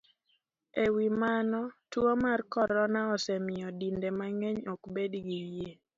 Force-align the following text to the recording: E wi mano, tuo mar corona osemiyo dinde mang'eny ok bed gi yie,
E 0.83 0.85
wi 0.95 1.07
mano, 1.23 1.61
tuo 1.91 2.11
mar 2.23 2.39
corona 2.53 3.01
osemiyo 3.13 3.67
dinde 3.79 4.09
mang'eny 4.19 4.59
ok 4.73 4.81
bed 4.95 5.13
gi 5.25 5.39
yie, 5.55 5.71